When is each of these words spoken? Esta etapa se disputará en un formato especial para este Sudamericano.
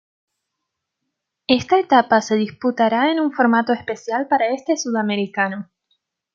Esta 1.47 1.77
etapa 1.79 2.21
se 2.21 2.35
disputará 2.35 3.11
en 3.11 3.19
un 3.19 3.31
formato 3.31 3.71
especial 3.71 4.27
para 4.27 4.47
este 4.47 4.75
Sudamericano. 4.75 5.69